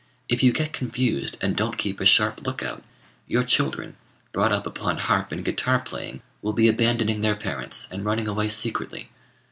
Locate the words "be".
6.53-6.67